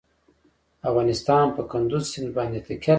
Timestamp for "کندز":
1.71-2.03